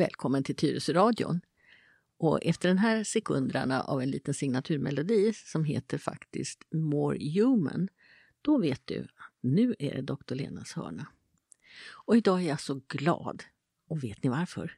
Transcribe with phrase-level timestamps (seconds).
[0.00, 1.40] välkommen till Tyresöradion.
[2.18, 7.88] Och efter den här sekunderna av en liten signaturmelodi som heter faktiskt More Human,
[8.42, 10.34] då vet du att nu är det Dr.
[10.34, 11.06] Lenas hörna.
[11.90, 13.42] Och idag är jag så glad.
[13.88, 14.72] Och vet ni varför?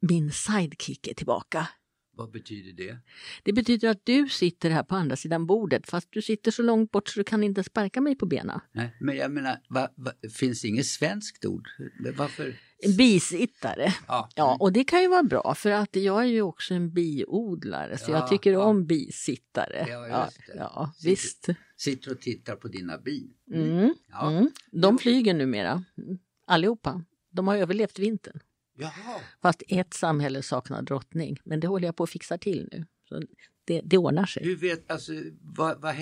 [0.00, 1.68] Min sidekick är tillbaka.
[2.12, 2.98] Vad betyder det?
[3.42, 6.90] Det betyder att du sitter här på andra sidan bordet fast du sitter så långt
[6.90, 8.60] bort så du kan inte sparka mig på benen.
[8.72, 11.68] Nej, men jag menar, va, va, finns inget svenskt ord?
[12.16, 12.56] Varför?
[12.98, 13.94] Bisittare.
[14.08, 16.90] Ja, Ja, och det kan ju vara bra för att jag är ju också en
[16.92, 18.62] biodlare så Ja, jag tycker ja.
[18.64, 19.86] om bisittare.
[19.88, 21.46] Ja, ja visst.
[21.76, 23.30] sitter och tittar på dina bin.
[23.52, 23.94] Mm.
[24.10, 24.30] Ja.
[24.30, 24.50] Mm.
[24.72, 26.18] De flyger numera, Mm.
[26.46, 27.04] allihopa.
[27.30, 28.40] De har överlevt vintern.
[28.78, 32.86] Jaha, Fast ett samhälle saknar drottning, men det håller jag på att fixa till nu.
[33.08, 33.22] Så
[33.64, 34.44] det, det ordnar sig.
[34.44, 35.94] hur vet, alltså, vad, vad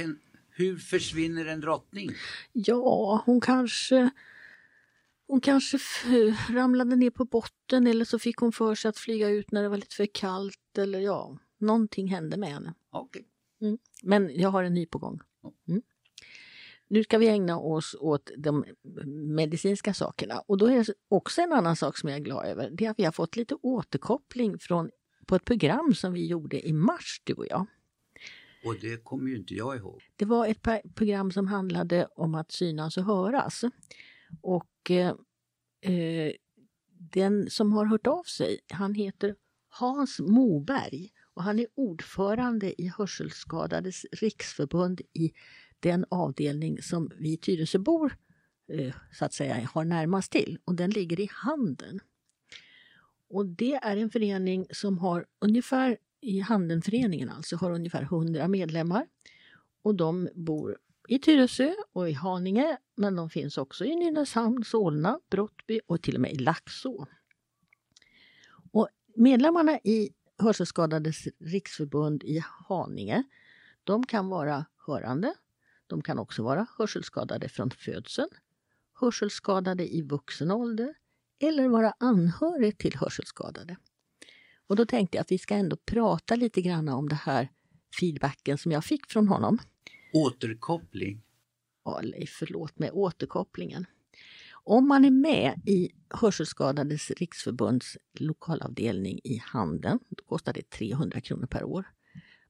[0.51, 2.11] hur försvinner en drottning?
[2.53, 4.11] Ja, hon kanske...
[5.29, 5.79] Hon kanske
[6.51, 9.69] ramlade ner på botten eller så fick hon för sig att flyga ut när det
[9.69, 12.75] var lite för kallt eller ja, någonting hände med henne.
[12.91, 13.27] Okej.
[14.03, 15.21] Men jag har en ny på gång.
[15.69, 15.83] Mm.
[16.89, 18.65] Nu ska vi ägna oss åt de
[19.35, 20.43] medicinska sakerna.
[20.47, 22.71] Och då är det också en annan sak som jag är glad över.
[22.71, 24.91] Det är att vi har fått lite återkoppling från,
[25.27, 27.67] på ett program som vi gjorde i mars, du och jag.
[28.65, 30.03] Och det kommer ju inte jag ihåg.
[30.17, 33.65] Det var ett program som handlade om att synas och höras.
[34.41, 35.15] Och eh,
[35.81, 36.33] eh,
[37.13, 39.35] den som har hört av sig, han heter
[39.69, 45.33] Hans Moberg och han är ordförande i Hörselskadades riksförbund i
[45.81, 48.17] den avdelning som vi Tyresöbor
[48.73, 52.01] eh, så att säga har närmast till och den ligger i Handen.
[53.31, 59.07] Och det är en förening som har ungefär, i Handenföreningen alltså, har ungefär 100 medlemmar.
[59.83, 60.79] Och de bor
[61.09, 66.15] i Tyresö och i Haninge, men de finns också i Nynäshamn, Solna, Brottby och till
[66.15, 67.07] och med i Laxå.
[68.73, 73.23] Och medlemmarna i Hörselskadades riksförbund i Haninge,
[73.85, 75.35] de kan vara hörande,
[75.87, 78.31] de kan också vara hörselskadade från födseln,
[79.01, 80.95] hörselskadade i vuxen ålder
[81.41, 83.77] eller vara anhörig till hörselskadade.
[84.67, 87.49] Och då tänkte jag att vi ska ändå prata lite grann om det här
[88.01, 89.59] feedbacken som jag fick från honom.
[90.13, 91.23] Återkoppling.
[91.85, 93.87] Ja, Leif, förlåt mig, återkopplingen.
[94.51, 101.47] Om man är med i Hörselskadades riksförbunds lokalavdelning i Handen, då kostar det 300 kronor
[101.47, 101.85] per år.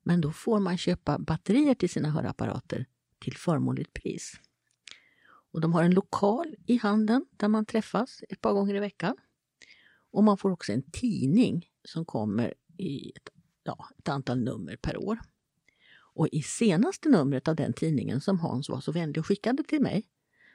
[0.02, 2.86] Men då får man köpa batterier till sina hörapparater
[3.18, 4.40] till förmånligt pris.
[5.52, 9.16] Och de har en lokal i Handen där man träffas ett par gånger i veckan.
[10.10, 13.28] Och man får också en tidning som kommer i ett,
[13.62, 15.18] ja, ett antal nummer per år.
[16.18, 19.82] Och i senaste numret av den tidningen som Hans var så vänlig och skickade till
[19.82, 20.06] mig,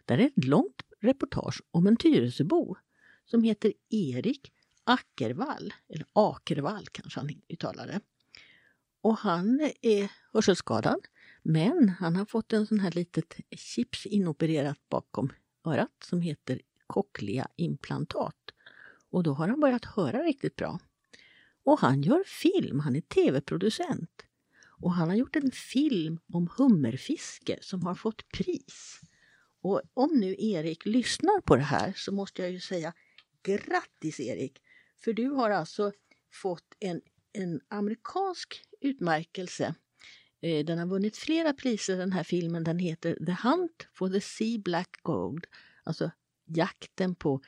[0.06, 2.76] där är ett långt reportage om en Tyresöbo
[3.26, 4.54] som heter Erik
[4.84, 8.00] Ackervall, eller Akervall kanske han uttalar det.
[9.02, 11.00] Och han är hörselskadad,
[11.44, 15.30] men han har fått en sån här litet chips inopererat bakom
[15.66, 18.52] örat som heter cochlea-implantat.
[19.10, 20.80] Och då har han börjat höra riktigt bra.
[21.64, 24.26] Och han gör film, han är tv-producent.
[24.84, 29.02] Och han har gjort en film om hummerfiske som har fått pris.
[29.62, 32.94] Och om nu Erik lyssnar på det här så måste jag ju säga
[33.44, 34.62] grattis Erik!
[35.04, 35.92] För du har alltså
[36.34, 37.02] fått en,
[37.34, 39.76] en amerikansk utmärkelse.
[40.42, 42.64] Eh, den har vunnit flera priser den här filmen.
[42.64, 45.46] Den heter The Hunt for the Sea Black Gold.
[45.84, 46.12] Alltså
[46.46, 47.42] jakten på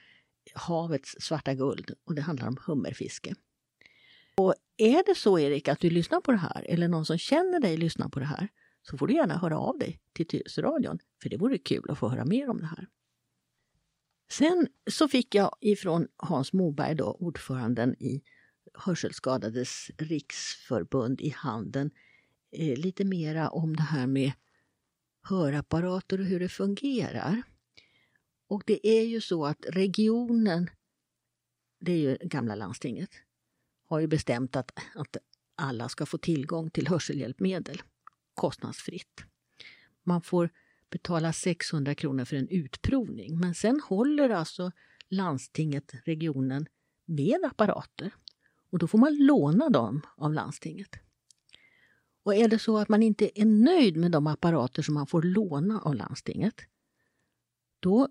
[0.54, 1.92] havets svarta guld.
[2.04, 3.36] Och det handlar om hummerfiske.
[4.38, 7.60] Och är det så Erik att du lyssnar på det här eller någon som känner
[7.60, 8.48] dig lyssnar på det här
[8.82, 12.10] så får du gärna höra av dig till Tyresöradion för det vore kul att få
[12.10, 12.88] höra mer om det här.
[14.32, 18.24] Sen så fick jag ifrån Hans Moberg, då, ordföranden i
[18.74, 21.92] Hörselskadades riksförbund i Handen,
[22.52, 24.32] eh, lite mera om det här med
[25.22, 27.44] hörapparater och hur det fungerar.
[28.48, 30.70] Och det är ju så att regionen,
[31.80, 33.10] det är ju gamla landstinget,
[33.88, 35.18] har ju bestämt att, att
[35.56, 37.82] alla ska få tillgång till hörselhjälpmedel
[38.34, 39.24] kostnadsfritt.
[40.04, 40.50] Man får
[40.90, 44.72] betala 600 kronor för en utprovning men sen håller alltså
[45.10, 46.66] landstinget, regionen,
[47.06, 48.12] med apparater
[48.70, 50.90] och då får man låna dem av landstinget.
[52.24, 55.22] Och är det så att man inte är nöjd med de apparater som man får
[55.22, 56.62] låna av landstinget,
[57.80, 58.02] då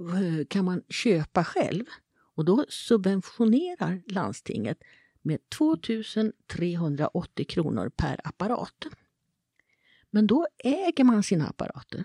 [0.00, 1.84] eh, kan man köpa själv
[2.34, 4.82] och då subventionerar landstinget
[5.22, 5.76] med 2
[6.46, 8.86] 380 kronor per apparat.
[10.10, 12.04] Men då äger man sina apparater.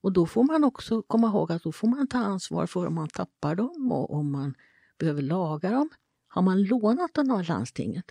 [0.00, 2.94] Och då får man också komma ihåg att då får man ta ansvar för om
[2.94, 4.54] man tappar dem och om man
[4.98, 5.88] behöver laga dem.
[6.28, 8.04] Har man lånat den av landstinget,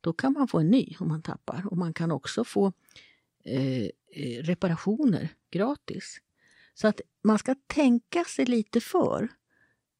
[0.00, 1.66] då kan man få en ny om man tappar.
[1.70, 2.72] Och man kan också få
[3.44, 3.84] eh,
[4.16, 6.20] eh reparationer gratis.
[6.74, 9.28] Så att man ska tänka sig lite för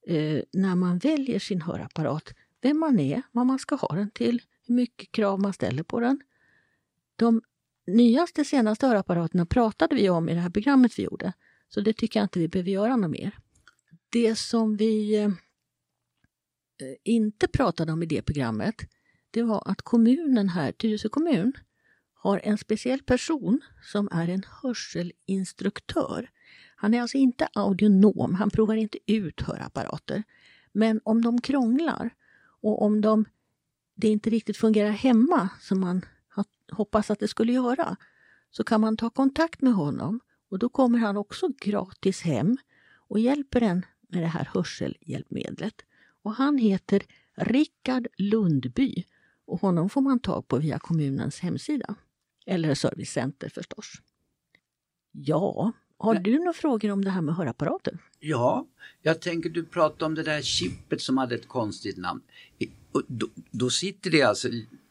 [0.07, 2.35] eh, när man väljer sin hörapparat.
[2.65, 6.01] Vem man är, vad man ska ha den till, hur mycket krav man ställer på
[6.01, 6.21] den.
[7.17, 7.43] De
[7.87, 11.33] nyaste, senaste hörapparaterna pratade vi om i det här programmet vi gjorde.
[11.69, 13.39] Så det tycker jag inte vi behöver göra något mer.
[14.09, 15.31] Det som vi eh,
[17.03, 18.75] inte pratade om i det programmet,
[19.31, 21.53] det var att kommunen här, Tyresö kommun,
[22.15, 26.31] har en speciell person som är en hörselinstruktör.
[26.77, 30.23] Han är alltså inte audionom, han provar inte ut hörapparater.
[30.73, 32.11] Men om de krånglar
[32.65, 33.25] och om de,
[33.95, 36.05] det inte riktigt fungerar hemma som man
[36.73, 37.97] hoppas att det skulle göra,
[38.51, 40.21] så kan man ta kontakt med honom
[40.51, 42.57] och då kommer han också gratis hem
[43.09, 45.75] och hjälper en med det här hörselhjälpmedlet.
[46.23, 47.03] Och han heter
[47.35, 49.05] Rickard Lundby
[49.45, 51.95] och honom får man tag på via kommunens hemsida.
[52.47, 53.93] Eller servicecenter förstås.
[55.13, 57.99] Ja, har du några frågor om det här med hörapparater?
[58.21, 58.67] Ja,
[59.03, 62.21] jag tänker du pratade om det där chippet som hade ett konstigt namn.
[63.09, 64.49] Då, då sitter det alltså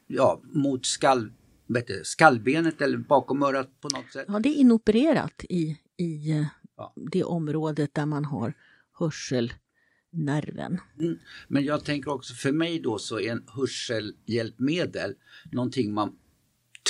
[0.07, 1.31] ja, mot skall,
[1.67, 4.25] du, skallbenet eller bakom örat på något sätt?
[4.27, 6.45] Ja, det är inopererat i, i eh,
[6.77, 6.94] ja.
[7.11, 8.53] det området där man har
[9.00, 10.79] hörselnerven.
[11.00, 11.17] Mm.
[11.47, 15.15] Men jag tänker också för mig då så är en hörselhjälpmedel
[15.51, 16.15] någonting man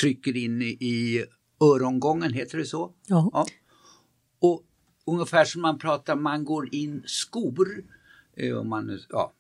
[0.02, 1.26] trycker in i, i
[1.62, 2.94] örongången, heter det så?
[3.08, 3.30] Ja.
[3.34, 3.46] ja.
[4.44, 4.64] Och
[5.06, 7.84] ungefär som man pratar, man går in skor,
[8.38, 9.34] eh, om, man, ja,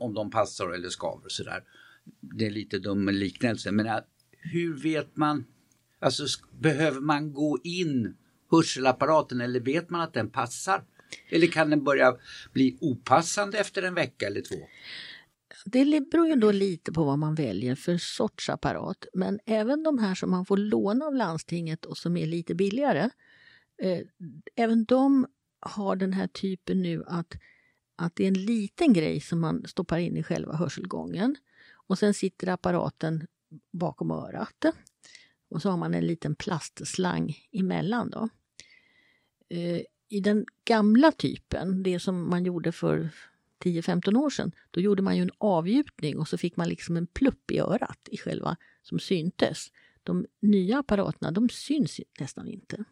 [0.00, 1.64] om de passar eller skaver och sådär.
[2.20, 3.98] Det är lite dum liknelse, men äh,
[4.30, 5.44] hur vet man,
[5.98, 6.24] alltså
[6.60, 8.16] behöver man gå in
[8.50, 10.84] hörselapparaten eller vet man att den passar?
[11.28, 12.16] Eller kan den börja
[12.52, 14.56] bli opassande efter en vecka eller två?
[15.64, 19.06] Det beror ju då lite på vad man väljer för sorts apparat.
[19.14, 23.10] Men även de här som man får låna av landstinget och som är lite billigare,
[23.78, 24.00] eh,
[24.56, 25.26] även de
[25.60, 27.34] har den här typen nu att,
[27.96, 31.36] att det är en liten grej som man stoppar in i själva hörselgången.
[31.86, 33.26] Och sen sitter apparaten
[33.72, 34.64] bakom örat.
[35.48, 38.10] Och så har man en liten plastslang emellan.
[38.10, 38.28] Då.
[39.48, 43.10] Eh, I den gamla typen, det som man gjorde för
[43.64, 47.06] 10-15 år sedan, då gjorde man ju en avgjutning och så fick man liksom en
[47.06, 49.72] plupp i örat i själva som syntes.
[50.02, 52.84] De nya apparaterna, de syns nästan inte.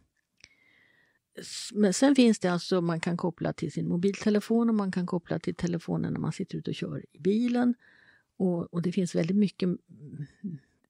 [1.72, 5.38] Men sen finns det alltså, man kan koppla till sin mobiltelefon och man kan koppla
[5.38, 7.74] till telefonen när man sitter ute och kör i bilen.
[8.36, 9.78] Och, och det finns väldigt mycket mm,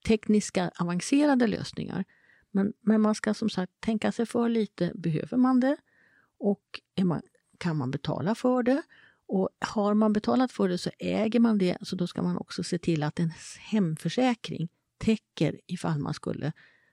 [0.07, 2.05] tekniska avancerade lösningar.
[2.51, 4.93] Men, men man ska som sagt tänka sig för lite.
[4.95, 5.77] Behöver man det?
[6.39, 7.23] Och man,
[7.59, 8.83] kan man betala för det?
[9.27, 12.63] Och har man betalat för det så äger man det, så då ska man också
[12.63, 14.69] se till att ens hemförsäkring
[14.99, 16.53] täcker ifall man skulle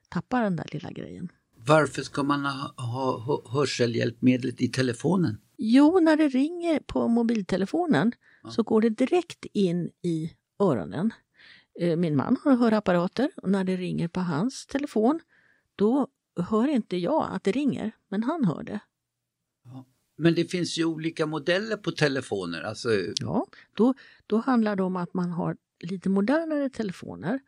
[0.09, 1.29] tappa den där lilla grejen.
[1.65, 5.37] Varför ska man ha, ha hörselhjälpmedlet i telefonen?
[5.57, 8.11] Jo, när det ringer på mobiltelefonen
[8.43, 8.49] ja.
[8.49, 11.13] så går det direkt in i öronen.
[11.79, 15.19] Eh, min man har hörapparater och när det ringer på hans telefon
[15.75, 16.07] då
[16.39, 18.79] hör inte jag att det ringer, men han hör det.
[19.63, 19.85] Ja.
[20.15, 22.61] Men det finns ju olika modeller på telefoner.
[22.61, 22.89] Alltså...
[23.21, 23.93] Ja, då,
[24.27, 27.39] då handlar det om att man har lite modernare telefoner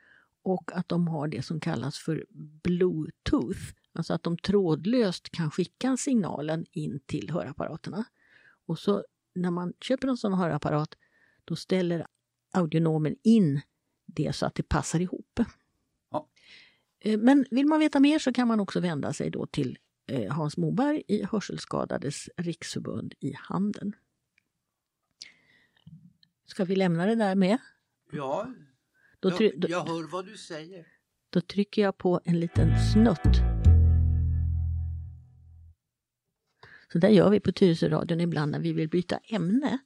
[0.44, 2.26] och att de har det som kallas för
[2.64, 3.74] Bluetooth.
[3.94, 8.06] Alltså att de trådlöst kan skicka signalen in till hörapparaterna.
[8.66, 10.96] Och så när man köper en sån hörapparat
[11.46, 12.06] då ställer
[12.54, 13.62] audionomen in
[14.06, 15.40] det så att det passar ihop.
[16.12, 16.28] Ja.
[17.00, 20.34] Eh, men vill man veta mer så kan man också vända sig då till eh,
[20.34, 23.96] Hans Moberg i Hörselskadades riksförbund i Handen.
[26.46, 27.58] Ska vi lämna det där med?
[28.12, 28.54] Ja,
[29.20, 30.88] då jag, jag hör vad du säger.
[31.30, 33.61] Då trycker jag på en liten snutt.
[36.92, 39.80] Så där gör vi på Tyresöradion ibland när vi vill byta ämne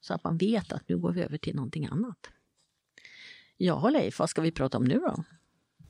[0.00, 2.30] så att man vet att nu går vi över till någonting annat.
[3.56, 5.24] Ja, Leif, vad ska vi prata om nu då?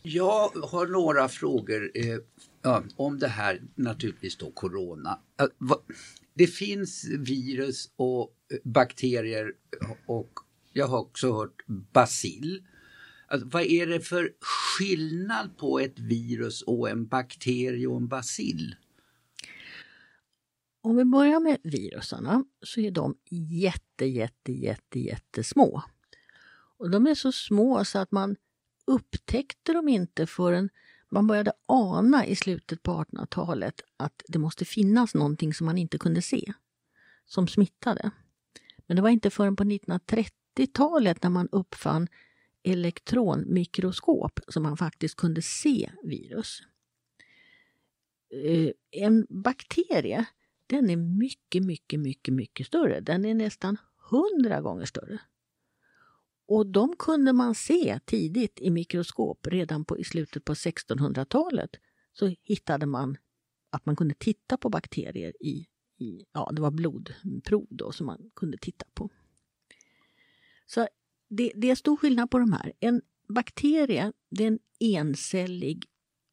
[0.03, 2.19] Jag har några frågor eh,
[2.63, 5.19] ja, om det här, naturligtvis då corona.
[5.41, 5.77] Eh,
[6.35, 9.53] det finns virus och eh, bakterier
[10.07, 10.33] och
[10.73, 12.65] jag har också hört bacill.
[13.27, 18.75] Alltså, vad är det för skillnad på ett virus och en bakterie och en bacill?
[20.85, 25.83] Om vi börjar med virusarna så är de jätte, jätte, jätte, jättesmå.
[26.79, 28.37] Och de är så små så att man
[28.87, 30.71] upptäckte dem inte förrän
[31.09, 35.99] man började ana i slutet på 1800-talet att det måste finnas någonting som man inte
[35.99, 36.53] kunde se,
[37.27, 38.11] som smittade.
[38.87, 42.09] Men det var inte förrän på 1930-talet när man uppfann
[42.63, 46.63] elektronmikroskop som man faktiskt kunde se virus.
[48.45, 50.25] Eh, en bakterie,
[50.73, 53.01] den är mycket, mycket, mycket, mycket större.
[53.01, 53.77] Den är nästan
[54.11, 55.21] hundra gånger större.
[56.47, 59.47] Och de kunde man se tidigt i mikroskop.
[59.47, 61.71] Redan på, i slutet på 1600-talet
[62.13, 63.17] så hittade man
[63.71, 65.67] att man kunde titta på bakterier i,
[65.99, 69.11] i ja, det var blodprov då som man kunde titta på.
[70.67, 70.89] Så
[71.29, 72.73] det, det är stor skillnad på de här.
[72.81, 75.85] En bakterie det är en encellig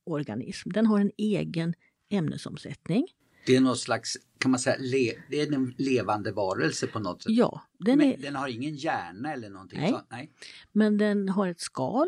[0.03, 0.69] organism.
[0.69, 1.73] Den har en egen
[2.09, 3.07] ämnesomsättning.
[3.49, 7.23] Det är något slags, kan man säga, le, det är en levande varelse på något
[7.23, 7.31] sätt?
[7.31, 7.61] Ja.
[7.77, 9.89] Den, Men är, den har ingen hjärna eller någonting Nej.
[9.89, 10.07] sånt?
[10.09, 10.31] Nej.
[10.71, 12.07] men den har ett skal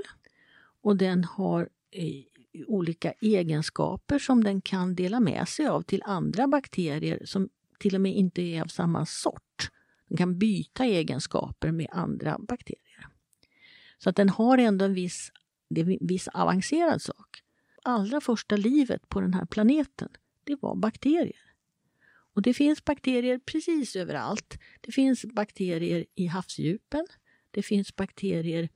[0.82, 6.48] och den har eh, olika egenskaper som den kan dela med sig av till andra
[6.48, 9.70] bakterier som till och med inte är av samma sort.
[10.08, 13.08] Den kan byta egenskaper med andra bakterier.
[13.98, 15.32] Så att den har ändå en viss,
[15.70, 17.44] det är en viss avancerad sak.
[17.84, 20.10] Allra första livet på den här planeten,
[20.44, 21.52] det var bakterier.
[22.34, 24.58] Och det finns bakterier precis överallt.
[24.82, 27.08] Det finns bakterier i havsdjupen.
[27.52, 28.70] Det finns bakterier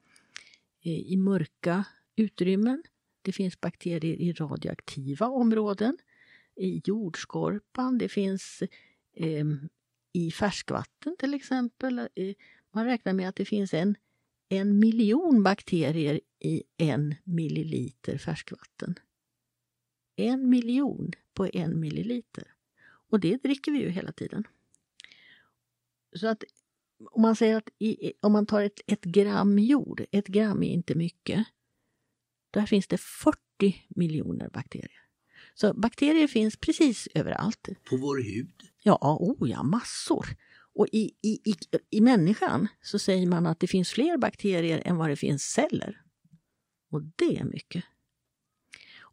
[0.82, 2.84] eh, i mörka utrymmen.
[3.22, 5.98] Det finns bakterier i radioaktiva områden,
[6.56, 8.64] i jordskorpan, det finns
[9.14, 9.46] eh,
[10.14, 12.00] i färskvatten till exempel.
[12.00, 12.36] Eh,
[12.74, 13.96] man räknar med att det finns en,
[14.50, 18.96] en miljon bakterier i en milliliter färskvatten.
[20.16, 22.44] En miljon på en milliliter.
[23.10, 24.48] Och det dricker vi ju hela tiden.
[26.16, 26.44] Så att
[27.12, 30.70] om man säger att i, om man tar ett, ett gram jord, ett gram är
[30.70, 31.46] inte mycket.
[32.52, 33.40] Där finns det 40
[33.88, 35.02] miljoner bakterier.
[35.54, 37.70] Så bakterier finns precis överallt.
[37.90, 38.54] På vår hud?
[38.84, 40.26] Ja, oh ja, massor.
[40.74, 41.56] Och i, i, i,
[41.90, 46.02] i människan så säger man att det finns fler bakterier än vad det finns celler.
[46.92, 47.84] Och det är mycket.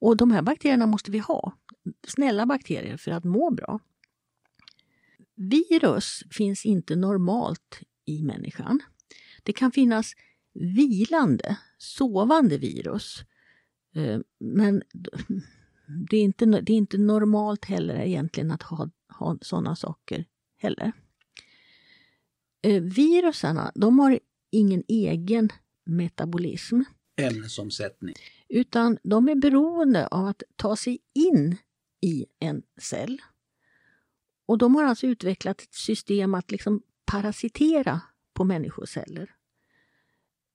[0.02, 1.52] Och de här bakterierna måste vi ha.
[2.06, 3.80] Snälla bakterier för att må bra.
[5.35, 8.80] Virus finns inte normalt i människan.
[9.42, 10.12] Det kan finnas
[10.54, 13.25] vilande, sovande virus.
[13.94, 14.82] Eh, men
[16.11, 20.25] det är inte, det är inte normalt heller egentligen att ha, ha sådana saker
[20.59, 20.92] heller.
[22.62, 24.18] Eh, virusarna, de har
[24.50, 25.49] ingen egen
[25.85, 26.82] metabolism
[27.16, 28.14] Ämnesomsättning?
[28.52, 31.56] Utan de är beroende av att ta sig in
[32.00, 33.23] i en cell.
[34.47, 38.00] Och de har alltså utvecklat ett system att liksom parasitera
[38.32, 39.30] på människoceller.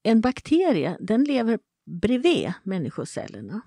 [0.04, 3.62] En bakterie den lever bredvid människocellerna.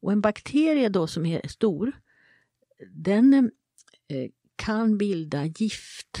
[0.00, 1.92] Och en bakterie då som är stor,
[2.90, 3.34] den
[4.08, 6.18] eh, kan bilda gift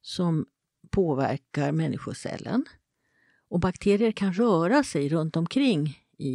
[0.00, 0.46] som
[0.90, 2.64] påverkar människocellen.
[3.48, 6.28] Och bakterier kan röra sig runt omkring i,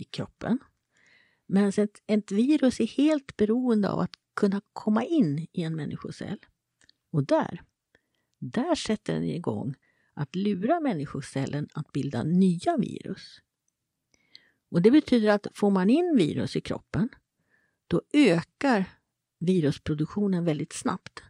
[0.00, 0.58] i kroppen.
[1.46, 6.38] Men ett, ett virus är helt beroende av att kunna komma in i en människocell.
[7.10, 7.62] Och där,
[8.38, 9.74] där sätter den igång
[10.14, 13.40] att lura människocellen att bilda nya virus.
[14.70, 17.08] Och det betyder att får man in virus i kroppen,
[17.86, 18.84] då ökar
[19.38, 21.22] virusproduktionen väldigt snabbt.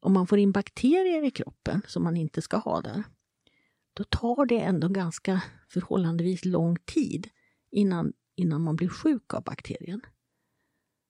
[0.00, 3.04] Om man får in bakterier i kroppen som man inte ska ha där,
[3.98, 7.28] då tar det ändå ganska förhållandevis lång tid
[7.70, 10.00] innan, innan man blir sjuk av bakterien.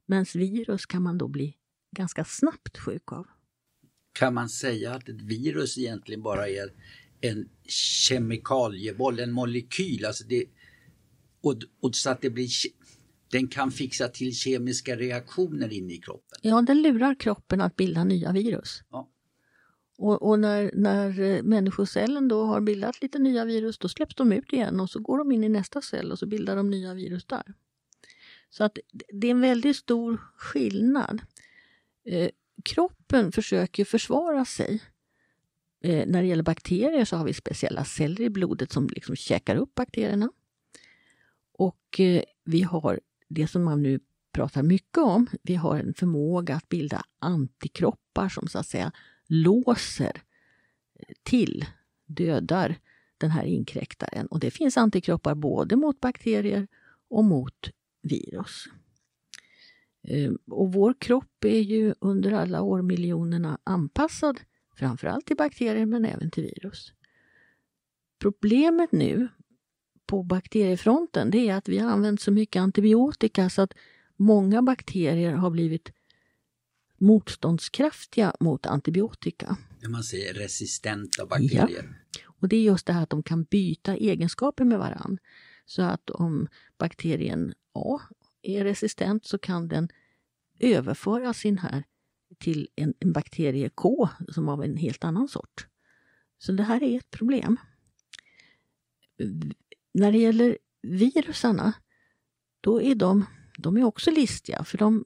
[0.06, 1.56] Men virus kan man då bli
[1.96, 3.26] ganska snabbt sjuk av.
[4.12, 6.72] Kan man säga att ett virus egentligen bara är
[7.20, 10.04] en kemikalieboll, en molekyl?
[10.04, 10.44] Alltså det,
[11.40, 12.48] och, och så att det blir,
[13.30, 16.38] den kan fixa till kemiska reaktioner inne i kroppen.
[16.42, 18.82] Ja, den lurar kroppen att bilda nya virus.
[18.90, 19.08] Ja.
[19.98, 24.32] Och, och när, när eh, människocellen då har bildat lite nya virus, då släpps de
[24.32, 26.94] ut igen och så går de in i nästa cell och så bildar de nya
[26.94, 27.54] virus där.
[28.50, 28.78] Så att
[29.12, 31.20] det är en väldigt stor skillnad.
[32.04, 32.30] Eh,
[32.64, 34.82] kroppen försöker försvara sig.
[35.80, 39.56] Eh, när det gäller bakterier så har vi speciella celler i blodet som liksom käkar
[39.56, 40.30] upp bakterierna.
[41.52, 44.00] Och eh, vi har det som man nu
[44.32, 45.26] pratar mycket om.
[45.42, 48.92] Vi har en förmåga att bilda antikroppar som så att säga
[49.28, 50.22] låser
[51.22, 51.64] till,
[52.06, 52.78] dödar
[53.18, 54.26] den här inkräktaren.
[54.26, 56.68] Och det finns antikroppar både mot bakterier
[57.08, 57.70] och mot
[58.02, 58.64] virus.
[60.02, 64.40] Ehm, och vår kropp är ju under alla årmiljonerna anpassad
[64.76, 66.92] framförallt till bakterier men även till virus.
[68.18, 69.28] Problemet nu
[70.06, 73.74] på bakteriefronten det är att vi har använt så mycket antibiotika så att
[74.16, 75.92] många bakterier har blivit
[76.98, 79.56] motståndskraftiga mot antibiotika.
[79.82, 81.96] när man säger resistenta bakterier.
[82.12, 82.20] Ja.
[82.40, 85.18] Och det är just det här att de kan byta egenskaper med varann.
[85.66, 88.00] Så att om bakterien A
[88.42, 89.88] är resistent så kan den
[90.58, 91.84] överföra sin här
[92.38, 95.66] till en, en bakterie K som av en helt annan sort.
[96.38, 97.56] Så det här är ett problem.
[99.94, 101.72] När det gäller virusarna,
[102.60, 103.26] då är de,
[103.58, 105.04] de är också listiga för de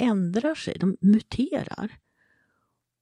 [0.00, 1.98] ändrar sig, de muterar.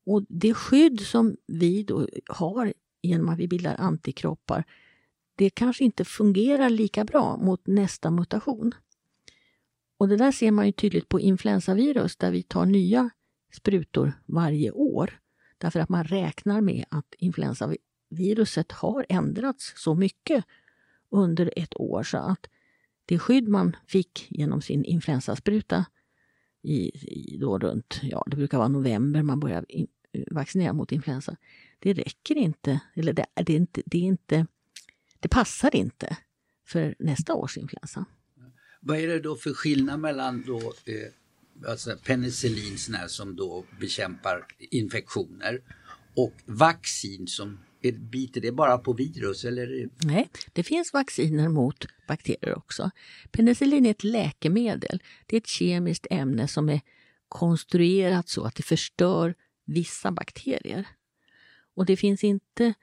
[0.06, 4.64] Och det skydd som vi då har genom att vi bildar antikroppar,
[5.34, 8.74] det kanske inte fungerar lika bra mot nästa mutation.
[9.98, 13.10] Och det där ser man ju tydligt på influensavirus där vi tar nya
[13.52, 15.20] sprutor varje år.
[15.58, 20.44] Därför att man räknar med att influensaviruset har ändrats så mycket
[21.10, 22.46] under ett år så att
[23.04, 25.84] det skydd man fick genom sin influensaspruta
[26.68, 26.90] i,
[27.32, 31.36] i då runt, ja det brukar vara november man börjar in, eh, vaccinera mot influensa.
[31.78, 34.46] Det räcker inte, eller det, det, är inte, det är inte,
[35.20, 36.16] det passar inte
[36.66, 38.04] för nästa års influensa.
[38.80, 45.60] Vad är det då för skillnad mellan då, eh, alltså penicillin som då bekämpar infektioner
[46.14, 49.44] och vaccin som biter det bara på virus?
[49.44, 49.88] Eller?
[50.04, 52.90] Nej, det finns vacciner mot bakterier också.
[53.30, 55.02] Penicillin är ett läkemedel.
[55.26, 56.80] Det är ett kemiskt ämne som är
[57.28, 60.88] konstruerat så att det förstör vissa bakterier.
[61.74, 62.74] Och det finns inte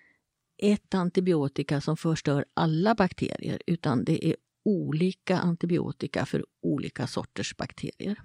[0.57, 4.35] ett antibiotika som förstör alla bakterier utan det är
[4.65, 8.21] olika antibiotika för olika sorters bakterier.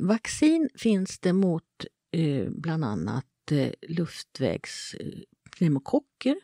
[0.00, 3.26] Vaccin finns det mot eh, bland annat
[3.88, 6.30] luftvägspneumokocker.
[6.30, 6.36] Eh,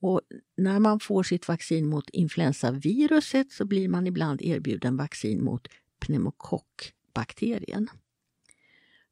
[0.00, 0.20] Och
[0.56, 5.68] när man får sitt vaccin mot influensaviruset så blir man ibland erbjuden vaccin mot
[5.98, 7.88] pneumokockbakterien.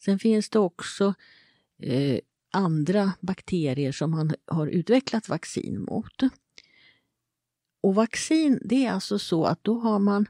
[0.05, 1.15] Sen finns det också
[1.79, 2.19] eh,
[2.51, 6.23] andra bakterier som man har utvecklat vaccin mot.
[7.81, 10.27] Och vaccin, det är alltså så att då har man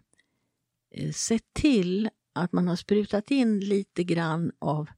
[0.90, 4.88] eh, sett till att man har sprutat in lite grann av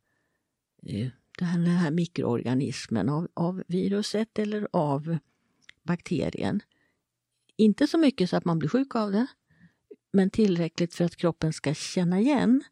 [0.87, 5.18] eh, den här, mikroorganismen, av, av viruset eller av
[5.83, 6.61] bakterien.
[7.57, 9.27] Inte så mycket så att man blir sjuk av det,
[10.12, 12.62] men tillräckligt för att kroppen ska känna igen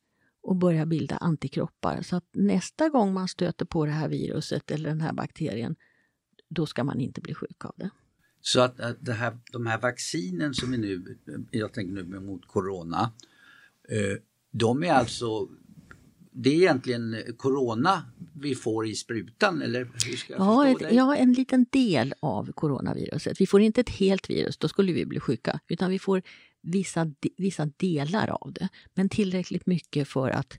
[0.43, 2.03] och börja bilda antikroppar.
[2.03, 5.77] Så att nästa gång man stöter på det här viruset eller den här bakterien,
[6.49, 7.91] då ska man inte bli sjuk av det.
[8.41, 11.19] Så att, det här, de här vaccinen som vi nu,
[11.51, 13.13] jag tänker nu mot Corona,
[13.89, 14.19] eh,
[14.51, 15.49] de är alltså
[16.37, 18.03] det är egentligen corona
[18.35, 22.53] vi får i sprutan eller hur ska jag ja, ett, ja, en liten del av
[22.53, 23.41] coronaviruset.
[23.41, 26.23] Vi får inte ett helt virus, då skulle vi bli sjuka, utan vi får
[26.63, 28.69] vissa, vissa delar av det.
[28.95, 30.59] Men tillräckligt mycket för att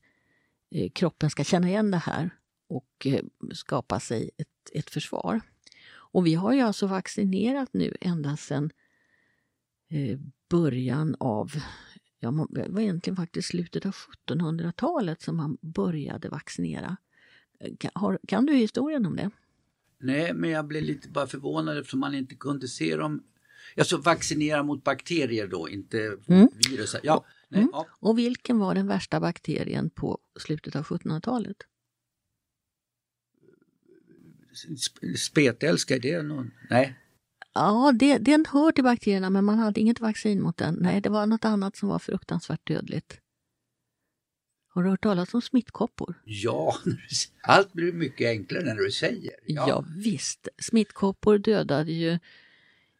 [0.72, 2.30] eh, kroppen ska känna igen det här
[2.70, 3.22] och eh,
[3.54, 5.42] skapa sig ett, ett försvar.
[5.88, 8.72] Och vi har ju alltså vaccinerat nu ända sedan
[9.90, 11.52] eh, början av,
[12.20, 13.96] ja, det var egentligen faktiskt slutet av
[14.28, 16.98] 1700-talet som man började vaccinera.
[17.80, 19.32] Kan, har, kan du historien om det?
[19.98, 23.24] Nej, men jag blev lite bara förvånad eftersom man inte kunde se dem.
[23.78, 26.48] Alltså vaccinera mot bakterier då, inte mm.
[26.70, 26.96] virus.
[27.04, 27.70] Ja, nej, mm.
[27.74, 27.88] ja.
[27.92, 31.58] Och vilken var den värsta bakterien på slutet av 1700-talet?
[35.18, 36.52] spetälska, är det någon?
[36.70, 37.00] Nej?
[37.56, 40.78] Ja, det, den hör till bakterierna men man hade inget vaccin mot den.
[40.82, 43.20] Nej, det var något annat som var fruktansvärt dödligt.
[44.68, 46.22] Har du hört talas om smittkoppor?
[46.26, 46.76] Ja,
[47.42, 49.34] allt blir mycket enklare när du säger.
[49.46, 50.48] Ja, ja visst.
[50.58, 52.20] Smittkoppor dödade ju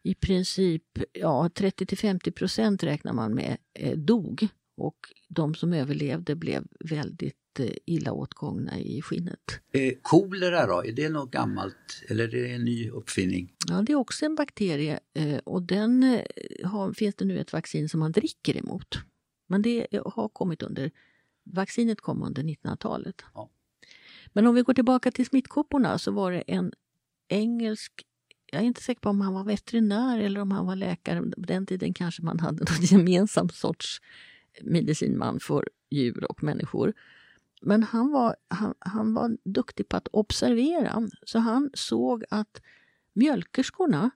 [0.02, 4.96] i princip ja, 30 till 50 procent räknar man med eh, dog och
[5.28, 7.36] de som överlevde blev väldigt
[7.84, 9.60] illa åtgångna i skinnet.
[9.72, 13.52] Eh, kolera då, är det något gammalt eller är det en ny uppfinning?
[13.68, 16.22] Ja, det är också en bakterie eh, och den eh,
[16.68, 18.98] har, finns det nu ett vaccin som man dricker emot.
[19.46, 20.90] Men det har kommit under,
[21.44, 23.22] vaccinet kom under 1900-talet.
[23.34, 23.50] Ja.
[24.32, 26.72] Men om vi går tillbaka till smittkopporna så var det en
[27.28, 28.06] engelsk
[28.52, 31.22] jag är inte säker på om han var veterinär eller om han var läkare.
[31.22, 34.00] På den tiden kanske man hade någon gemensam sorts
[34.62, 36.92] medicinman för djur och människor.
[37.66, 42.62] Men han var, han, han var duktig på att observera, så han såg att
[43.12, 44.10] mjölkerskorna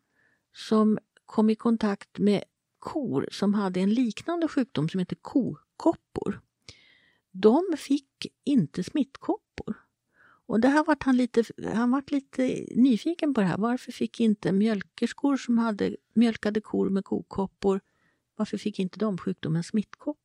[0.52, 2.44] som kom i kontakt med
[2.78, 6.40] kor som hade en liknande sjukdom som heter kokoppor,
[7.30, 9.76] de fick inte smittkoppor.
[10.46, 13.58] Och det här vart han lite, han vart lite nyfiken på det här.
[13.58, 17.80] Varför fick inte mjölkerskor som hade mjölkade kor med kokoppor,
[18.36, 20.19] varför fick inte de sjukdomen smittkoppor?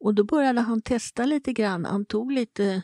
[0.00, 1.84] Och då började han testa lite grann.
[1.84, 2.82] Han tog lite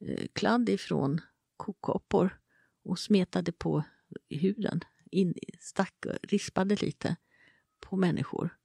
[0.00, 1.20] eh, kladd ifrån
[1.56, 2.40] kokoppor
[2.84, 3.84] och smetade på
[4.28, 7.16] huden, in, stack, rispade lite
[7.80, 8.56] på människor.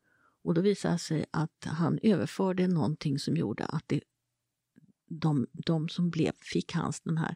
[0.43, 4.01] Och då visade det sig att han överförde någonting som gjorde att det,
[5.07, 7.35] de, de som blev, fick hans den här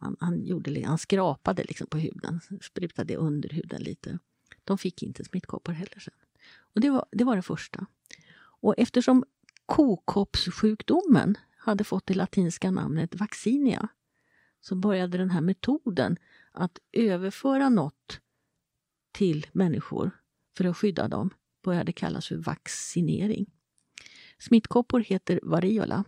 [0.00, 4.18] han, han, gjorde, han skrapade liksom på huden, sprutade under huden lite.
[4.64, 6.14] De fick inte smittkoppor heller sen.
[6.74, 7.86] Och det var, det var det första.
[8.60, 9.24] Och eftersom
[9.70, 13.88] kokoppssjukdomen hade fått det latinska namnet vaccinia
[14.60, 16.16] så började den här metoden
[16.52, 18.20] att överföra något
[19.12, 20.10] till människor
[20.56, 21.30] för att skydda dem
[21.64, 23.46] började kallas för vaccinering.
[24.38, 26.04] Smittkoppor heter variola.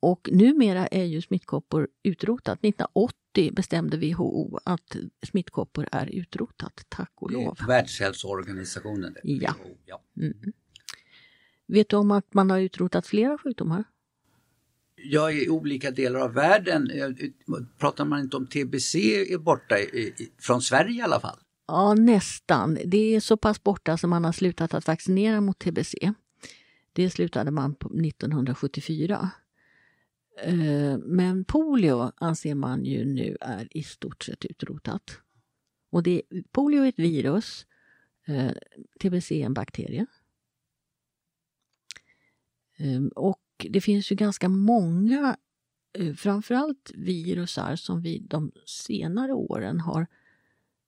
[0.00, 2.58] Och numera är ju smittkoppor utrotat.
[2.58, 7.58] 1980 bestämde WHO att smittkoppor är utrotat, tack och lov.
[7.66, 9.16] Världshälsoorganisationen.
[9.22, 9.54] Ja.
[9.84, 10.02] ja.
[10.16, 10.52] Mm.
[11.66, 13.84] Vet du om att man har utrotat flera sjukdomar?
[14.96, 16.90] Ja, i olika delar av världen.
[17.78, 18.94] Pratar man inte om TBC
[19.32, 21.38] är borta i, från Sverige i alla fall?
[21.66, 22.78] Ja, nästan.
[22.84, 25.94] Det är så pass borta som man har slutat att vaccinera mot TBC.
[26.92, 29.30] Det slutade man på 1974.
[30.42, 35.18] Eh, men polio anser man ju nu är i stort sett utrotat.
[35.90, 37.66] Och det, polio är ett virus,
[38.26, 38.52] eh,
[39.00, 40.06] TBC är en bakterie.
[42.76, 45.36] Ehm, och det finns ju ganska många,
[45.98, 50.06] eh, framförallt virusar som vi de senare åren har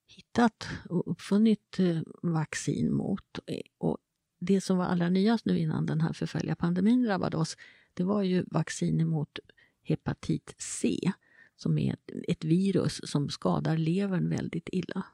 [0.07, 3.39] hittat och uppfunnit eh, vaccin mot.
[3.47, 3.97] E, och
[4.39, 7.57] det som var allra nyast nu innan den här förfärliga pandemin drabbade oss,
[7.93, 9.39] det var ju vaccin mot
[9.81, 11.11] hepatit C
[11.55, 11.95] som är
[12.27, 15.05] ett, virus som skadar levern väldigt illa.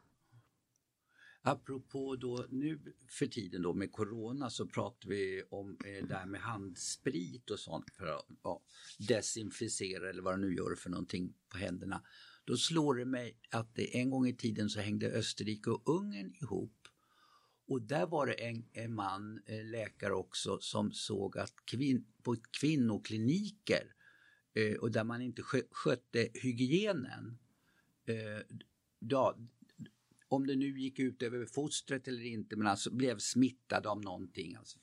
[1.47, 2.79] Apropå då nu
[3.09, 7.59] för tiden då med Corona så pratar vi om eh, det här med handsprit och
[7.59, 8.61] sånt för att ja,
[9.07, 12.01] desinficera eller vad det nu gör för någonting på händerna.
[12.45, 16.33] Då slår det mig att det en gång i tiden så hängde Österrike och Ungern
[16.41, 16.87] ihop.
[17.67, 22.35] Och där var det en, en man, eh, läkare också, som såg att kvin, på
[22.59, 23.95] kvinnokliniker
[24.53, 27.37] eh, och där man inte skötte hygienen.
[28.05, 28.57] Eh,
[28.99, 29.37] ja,
[30.27, 34.55] om det nu gick ut över fostret eller inte, men alltså blev smittad av någonting.
[34.55, 34.79] Alltså.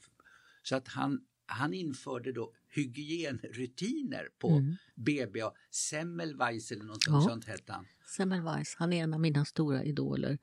[0.62, 4.76] Så att han, han införde då hygienrutiner på mm.
[4.94, 5.40] BB.
[5.70, 7.20] Semmelweis eller något ja.
[7.20, 7.87] sånt hette han.
[8.16, 10.38] Semmelweis, han är en av mina stora idoler.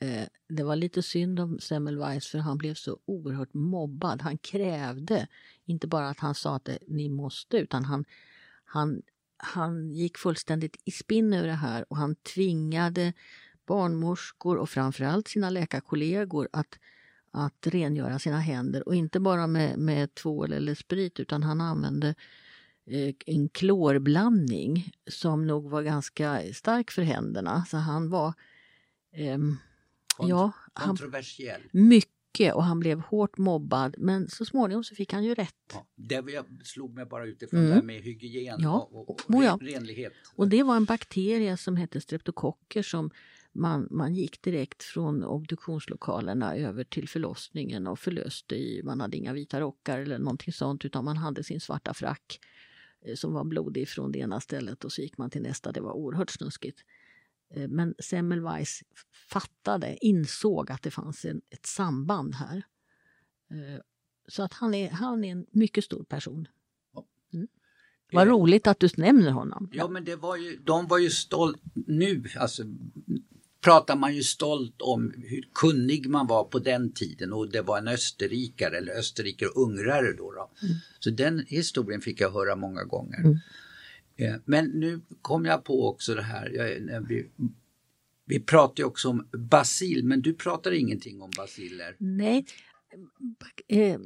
[0.00, 4.22] Eh, det var lite synd om Semmelweis för han blev så oerhört mobbad.
[4.22, 5.28] Han krävde
[5.64, 8.04] inte bara att han sa att ni måste utan han,
[8.64, 9.02] han,
[9.36, 13.12] han gick fullständigt i spinn över det här och han tvingade
[13.66, 16.78] barnmorskor och framförallt sina läkarkollegor att,
[17.30, 22.14] att rengöra sina händer och inte bara med, med tvål eller sprit utan han använde
[22.86, 27.64] eh, en klorblandning som nog var ganska stark för händerna.
[27.64, 28.34] Så han var
[29.12, 29.38] eh,
[30.20, 31.60] Kont ja, kontroversiell.
[31.72, 35.54] mycket och han blev hårt mobbad men så småningom så fick han ju rätt.
[35.68, 37.70] Ja, det slog mig bara utifrån mm.
[37.70, 38.88] det här med hygien ja.
[38.92, 40.12] och, och, och renlighet.
[40.36, 43.10] Och det var en bakterie som hette streptokocker som
[43.52, 49.32] man, man gick direkt från obduktionslokalerna över till förlossningen och förlöste i, man hade inga
[49.32, 52.40] vita rockar eller någonting sånt utan man hade sin svarta frack
[53.00, 55.72] eh, som var blodig från det ena stället och så gick man till nästa.
[55.72, 56.84] Det var oerhört snuskigt.
[57.54, 58.82] Eh, men Semmelweis
[59.30, 62.62] fattade, insåg att det fanns en, ett samband här.
[63.50, 63.80] Eh,
[64.28, 66.48] så att han är, han är en mycket stor person.
[67.32, 67.48] Mm.
[68.12, 69.70] Vad roligt att du nämner honom.
[69.72, 72.62] Ja, men det var ju, de var ju stolt nu, alltså
[73.60, 77.78] pratar man ju stolt om hur kunnig man var på den tiden och det var
[77.78, 80.32] en österrikare eller österrikare ungrare då.
[80.32, 80.50] då.
[80.62, 80.74] Mm.
[80.98, 83.18] Så den historien fick jag höra många gånger.
[83.18, 83.38] Mm.
[84.16, 87.30] Eh, men nu kom jag på också det här, jag, vi,
[88.26, 91.96] vi pratar ju också om basil men du pratar ingenting om basiller.
[91.98, 92.46] Nej,
[93.68, 94.00] eh,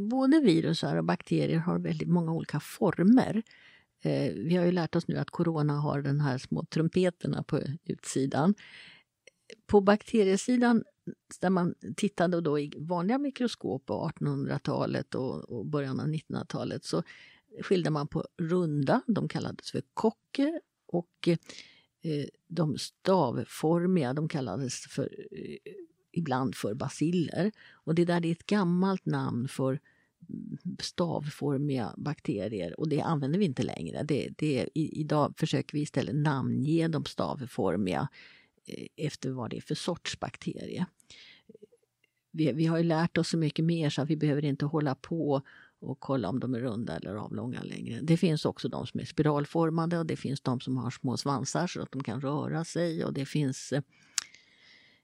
[0.00, 3.42] både virusar och bakterier har väldigt många olika former.
[4.02, 7.60] Eh, vi har ju lärt oss nu att corona har den här små trumpeterna på
[7.84, 8.54] utsidan.
[9.66, 10.84] På bakteriesidan,
[11.40, 17.02] där man tittade då i vanliga mikroskop på 1800-talet och, och början av 1900-talet så
[17.62, 20.60] skilde man på runda, de kallades för kocker,
[20.92, 21.28] och
[22.02, 25.72] eh, de stavformiga, de kallades för, eh,
[26.12, 27.52] ibland för basiller.
[27.70, 29.80] Och det där är ett gammalt namn för
[30.80, 34.02] stavformiga bakterier och det använder vi inte längre.
[34.02, 38.08] Det, det, i, idag försöker vi istället namnge de stavformiga
[38.66, 40.86] eh, efter vad det är för sorts bakterie.
[42.32, 44.94] Vi, vi har ju lärt oss så mycket mer så att vi behöver inte hålla
[44.94, 45.42] på
[45.80, 48.00] och kolla om de är runda eller avlånga längre.
[48.02, 51.66] Det finns också de som är spiralformade och det finns de som har små svansar
[51.66, 53.82] så att de kan röra sig och det finns eh,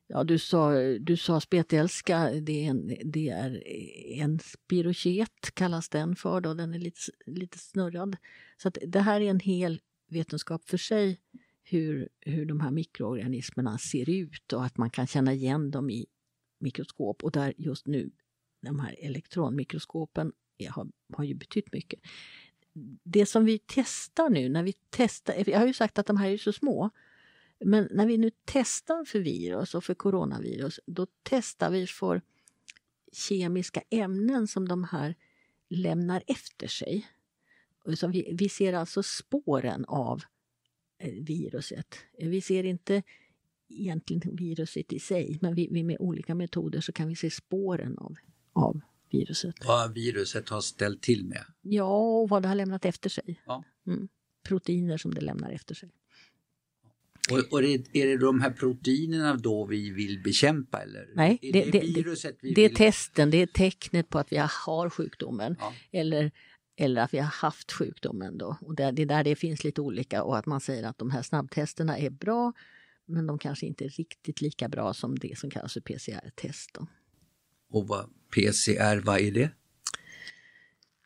[0.09, 3.63] Ja, du sa, du sa spetälska, det är en, det är
[4.23, 8.17] en spiroket kallas den för då, den är lite, lite snurrad.
[8.63, 11.21] Så att det här är en hel vetenskap för sig
[11.63, 16.07] hur, hur de här mikroorganismerna ser ut och att man kan känna igen dem i
[16.59, 18.11] mikroskop och där just nu
[18.63, 20.33] de här elektronmikroskopen
[20.71, 22.01] har, har ju betytt mycket.
[23.03, 26.31] Det som vi testar nu när vi testar, jag har ju sagt att de här
[26.31, 26.91] är så små,
[27.65, 32.23] men när vi nu testar för virus och för coronavirus, då testar vi för
[33.13, 35.15] kemiska ämnen som de här
[35.69, 37.07] lämnar efter sig.
[37.95, 40.23] Så vi, vi ser alltså spåren av
[40.99, 41.97] eh, viruset.
[42.19, 43.03] Vi ser inte
[43.69, 47.99] egentligen viruset i sig, men vi, vi med olika metoder så kan vi se spåren
[47.99, 48.17] av,
[48.53, 49.55] av viruset.
[49.67, 51.45] Vad viruset har ställt till med?
[51.63, 53.43] Ja, och vad det har lämnat efter sig.
[53.47, 53.65] Ja.
[53.87, 54.09] Mm.
[54.43, 55.91] Proteiner som det lämnar efter sig.
[57.31, 60.83] Och, och är, det, är det de här proteinerna då vi vill bekämpa?
[60.83, 61.09] Eller?
[61.15, 65.57] Nej, det, det, det, det är testen, det är tecknet på att vi har sjukdomen.
[65.61, 65.75] Ja.
[65.93, 66.31] Eller,
[66.77, 68.39] eller att vi har haft sjukdomen.
[68.39, 68.57] Då.
[68.61, 71.23] Och det, är där det finns lite olika och att man säger att de här
[71.23, 72.53] snabbtesterna är bra
[73.07, 76.71] men de kanske inte är riktigt lika bra som det som kallas för PCR-test.
[76.75, 76.87] Då.
[77.71, 79.51] Och vad, PCR, vad är det?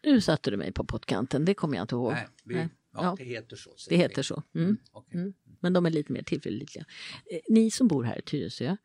[0.02, 2.12] Nu satte du mig på pottkanten, det kommer jag inte ihåg.
[2.12, 2.54] Nej, vi.
[2.54, 3.14] Ja, Ja.
[3.18, 3.70] det heter så.
[3.88, 4.42] Det heter så.
[4.54, 4.76] Mm.
[4.92, 5.20] Okej.
[5.20, 5.34] Mm.
[5.60, 6.84] Men de är lite mer tillförlitliga.
[7.32, 8.76] Eh, Ni som bor här i Tyresö,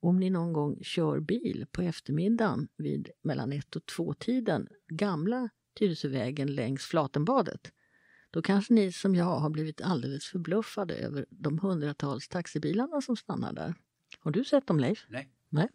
[0.00, 5.48] om ni någon gång kör bil på eftermiddagen vid mellan ett och två tiden gamla
[5.78, 7.72] Tyresövägen längs Flatenbadet,
[8.30, 13.52] då kanske ni som jag har blivit alldeles förbluffade över de hundratals taxibilarna som stannar
[13.52, 13.74] där.
[14.18, 15.06] Har du sett dem Leif?
[15.08, 15.28] Nej.
[15.48, 15.68] Nej.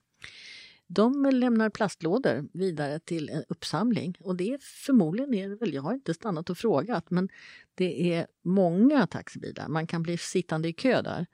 [0.92, 5.82] De lämnar plastlådor vidare till en uppsamling och det är förmodligen är det väl, jag
[5.82, 7.30] har inte stannat och frågat, men
[7.76, 9.68] det är många taxibilar.
[9.68, 11.26] Man kan bli sittande i kö där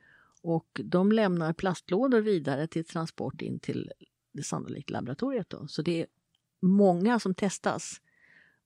[0.41, 3.91] och de lämnar plastlådor vidare till transport in till
[4.33, 5.49] det sannolikt laboratoriet.
[5.49, 5.67] Då.
[5.67, 6.07] Så det är
[6.61, 8.01] många som testas.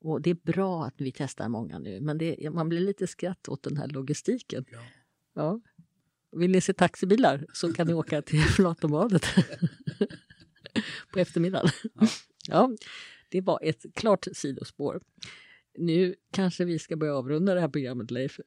[0.02, 3.50] Och det är bra att vi testar många nu, men det, man blir lite skratt
[3.50, 4.66] åt den här logistiken.
[4.72, 4.80] Ja.
[5.34, 5.62] Ja.
[6.32, 9.26] Vill ni se taxibilar så kan ni åka till Flatenbadet
[11.14, 11.70] på eftermiddagen.
[11.94, 12.08] Ja.
[12.48, 12.70] Ja,
[13.30, 15.02] det var ett klart sidospår.
[15.78, 18.40] Nu kanske vi ska börja avrunda det här programmet, Leif.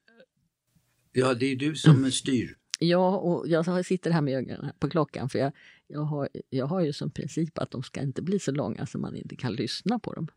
[1.13, 2.57] ja, det är du som styr.
[2.79, 5.53] Ja, och jag sitter här med ögonen på klockan för jag,
[5.87, 8.99] jag, har, jag har ju som princip att de ska inte bli så långa så
[8.99, 10.29] man inte kan lyssna på dem.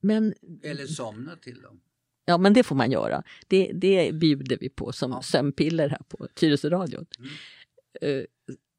[0.00, 1.80] Men, Eller somna till dem.
[2.24, 3.22] ja, men det får man göra.
[3.48, 5.22] Det, det bjuder vi på som Ja.
[5.22, 7.06] sömnpiller här på Tyresöradion.
[7.18, 8.26] Mm.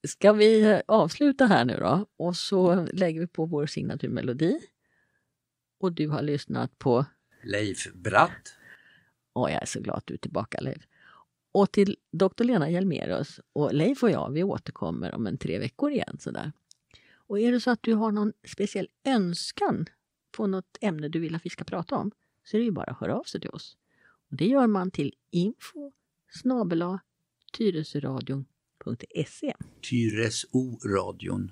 [0.07, 2.05] Ska vi avsluta här nu då?
[2.17, 4.59] Och så lägger vi på vår signaturmelodi.
[5.79, 7.05] Och du har lyssnat på
[7.43, 8.55] Leif Bratt.
[9.33, 10.87] Åh, jag är så glad att du är tillbaka Leif.
[11.51, 15.91] Och till doktor Lena Hjelmerus och Leif och jag, vi återkommer om en tre veckor
[15.91, 16.17] igen.
[16.19, 16.51] Sådär.
[17.15, 19.85] Och är det så att du har någon speciell önskan
[20.31, 22.11] på något ämne du vill att vi ska prata om
[22.43, 23.77] så är det ju bara att höra av sig till oss.
[24.29, 25.91] Och det gör man till info
[26.31, 26.99] snabela
[28.83, 31.51] tyresöradion.se Tyreso-radion.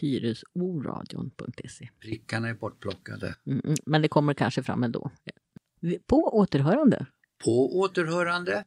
[0.00, 3.34] tyresoradion.se Prickarna är bortplockade.
[3.46, 5.10] mm, Men det kommer kanske fram ändå.
[6.06, 7.06] På återhörande!
[7.44, 8.64] På återhörande.